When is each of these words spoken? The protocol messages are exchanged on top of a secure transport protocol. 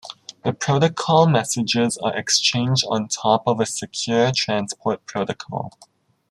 The 0.43 0.51
protocol 0.51 1.27
messages 1.29 1.95
are 1.99 2.17
exchanged 2.17 2.83
on 2.89 3.07
top 3.07 3.43
of 3.45 3.59
a 3.59 3.67
secure 3.67 4.31
transport 4.35 5.05
protocol. 5.05 5.77